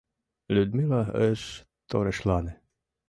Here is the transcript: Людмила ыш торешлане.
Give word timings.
Людмила 0.53 1.01
ыш 1.29 1.41
торешлане. 1.89 2.53